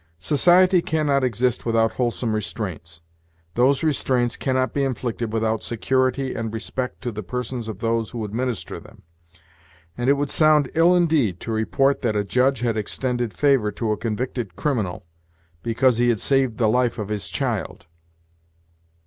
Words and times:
"Society 0.17 0.81
cannot 0.81 1.23
exist 1.23 1.63
without 1.63 1.91
wholesome 1.91 2.33
restraints. 2.33 3.01
Those 3.53 3.83
restraints 3.83 4.35
cannot 4.35 4.73
be 4.73 4.83
inflicted 4.83 5.31
without 5.31 5.61
security 5.61 6.33
and 6.33 6.51
respect 6.51 7.01
to 7.03 7.11
the 7.11 7.21
persons 7.21 7.67
of 7.67 7.81
those 7.81 8.09
who 8.09 8.25
administer 8.25 8.79
them; 8.79 9.03
and 9.95 10.09
it 10.09 10.13
would 10.13 10.31
sound 10.31 10.71
ill 10.73 10.95
indeed 10.95 11.39
to 11.41 11.51
report 11.51 12.01
that 12.01 12.15
a 12.15 12.23
judge 12.23 12.61
had 12.61 12.77
extended 12.77 13.31
favor 13.31 13.71
to 13.73 13.91
a 13.91 13.97
convicted 13.97 14.55
criminal, 14.55 15.05
because 15.61 15.99
he 15.99 16.09
had 16.09 16.19
saved 16.19 16.57
the 16.57 16.65
life 16.67 16.97
of 16.97 17.09
his 17.09 17.29
child." 17.29 17.85